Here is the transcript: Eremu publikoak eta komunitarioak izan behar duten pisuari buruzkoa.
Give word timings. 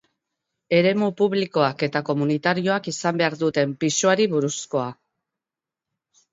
Eremu 0.77 1.09
publikoak 1.19 1.83
eta 1.89 2.01
komunitarioak 2.09 2.91
izan 2.93 3.21
behar 3.23 3.37
duten 3.45 3.79
pisuari 3.85 4.29
buruzkoa. 4.35 4.91